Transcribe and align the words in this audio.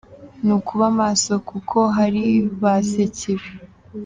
Nukuba 0.45 0.85
maso 0.99 1.31
kuko 1.49 1.77
hari 1.97 2.23
ba 2.61 2.73
sekibi. 2.89 3.49